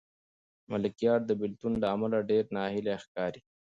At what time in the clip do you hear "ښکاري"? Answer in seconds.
3.03-3.41